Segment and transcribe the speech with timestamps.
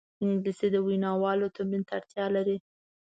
[0.23, 2.57] انګلیسي د ویناوالو تمرین ته اړتیا لري